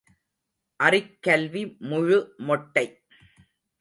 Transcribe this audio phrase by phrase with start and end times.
[0.79, 2.33] அறிக் கல்வி முழு
[2.37, 2.85] மொட்டை.